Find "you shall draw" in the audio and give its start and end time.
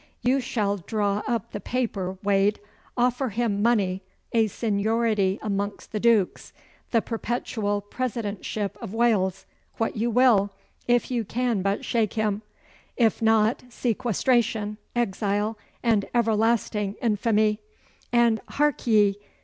0.23-1.21